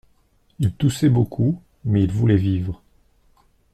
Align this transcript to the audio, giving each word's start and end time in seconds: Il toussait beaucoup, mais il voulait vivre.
Il 0.57 0.73
toussait 0.73 1.09
beaucoup, 1.11 1.61
mais 1.85 2.01
il 2.01 2.11
voulait 2.11 2.35
vivre. 2.35 2.81